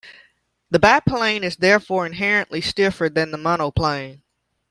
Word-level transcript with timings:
The 0.71 0.79
biplane 0.79 1.43
is 1.43 1.57
therefore 1.57 2.07
inherently 2.07 2.59
stiffer 2.59 3.07
than 3.07 3.29
the 3.29 3.37
monoplane. 3.37 4.23